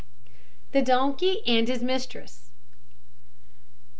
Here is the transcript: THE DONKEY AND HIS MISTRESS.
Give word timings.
THE 0.71 0.81
DONKEY 0.81 1.43
AND 1.45 1.67
HIS 1.67 1.83
MISTRESS. 1.83 2.49